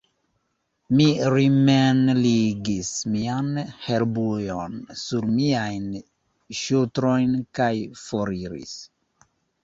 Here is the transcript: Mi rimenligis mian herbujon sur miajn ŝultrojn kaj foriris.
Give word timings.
Mi 0.99 1.05
rimenligis 1.31 2.87
mian 3.15 3.51
herbujon 3.87 4.79
sur 5.01 5.27
miajn 5.35 5.85
ŝultrojn 6.61 7.37
kaj 7.61 7.69
foriris. 8.05 8.73